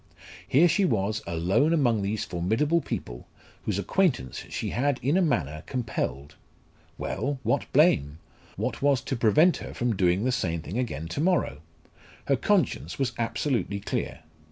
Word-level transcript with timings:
Here 0.47 0.67
she 0.67 0.83
was 0.83 1.21
alone 1.27 1.73
among 1.73 2.01
these 2.01 2.25
formidable 2.25 2.81
people, 2.81 3.27
whose 3.65 3.77
acquaintance 3.77 4.43
she 4.49 4.71
had 4.71 4.99
in 5.03 5.15
a 5.15 5.21
manner 5.21 5.61
compelled. 5.67 6.35
Well 6.97 7.37
what 7.43 7.71
blame? 7.71 8.17
What 8.55 8.81
was 8.81 9.01
to 9.01 9.15
prevent 9.15 9.57
her 9.57 9.75
from 9.75 9.95
doing 9.95 10.23
the 10.23 10.31
same 10.31 10.63
thing 10.63 10.79
again 10.79 11.07
to 11.09 11.21
morrow? 11.21 11.61
Her 12.25 12.35
conscience 12.35 12.97
was 12.97 13.13
absolutely 13.19 13.79
clear. 13.79 14.21